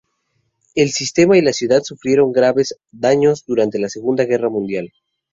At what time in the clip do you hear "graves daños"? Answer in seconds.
2.31-3.45